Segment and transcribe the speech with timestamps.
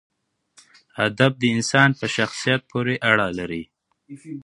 [1.07, 3.63] ادب د انسان په شخصیت پورې اړه لري.